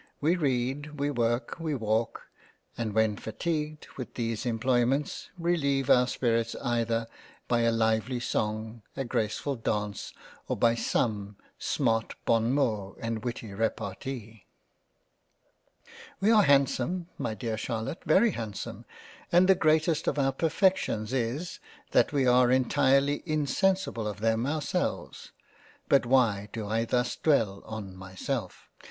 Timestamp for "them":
24.19-24.47